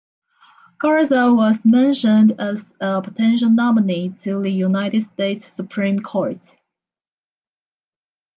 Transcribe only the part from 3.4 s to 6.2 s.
nominee to the United States Supreme